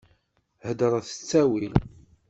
[0.67, 1.73] Heḍṛet s ttawil!